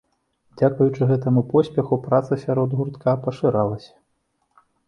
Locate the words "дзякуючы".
0.61-1.07